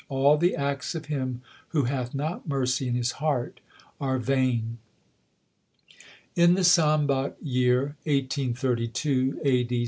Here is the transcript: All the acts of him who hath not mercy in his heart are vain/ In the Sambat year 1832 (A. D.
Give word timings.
All 0.09 0.35
the 0.35 0.55
acts 0.55 0.95
of 0.95 1.05
him 1.13 1.43
who 1.67 1.83
hath 1.83 2.15
not 2.15 2.47
mercy 2.49 2.87
in 2.87 2.95
his 2.95 3.11
heart 3.21 3.59
are 3.99 4.17
vain/ 4.17 4.79
In 6.35 6.55
the 6.55 6.63
Sambat 6.63 7.35
year 7.39 7.97
1832 8.05 9.41
(A. 9.45 9.63
D. 9.63 9.79